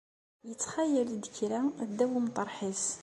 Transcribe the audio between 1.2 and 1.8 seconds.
kra